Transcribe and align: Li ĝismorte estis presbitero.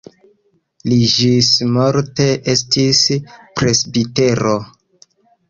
Li 0.91 0.95
ĝismorte 1.11 2.27
estis 2.55 3.03
presbitero. 3.61 4.57